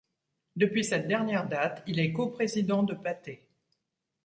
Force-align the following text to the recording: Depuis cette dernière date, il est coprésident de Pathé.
Depuis 0.55 0.83
cette 0.83 1.07
dernière 1.07 1.47
date, 1.47 1.83
il 1.85 1.99
est 1.99 2.11
coprésident 2.11 2.81
de 2.81 2.95
Pathé. 2.95 3.47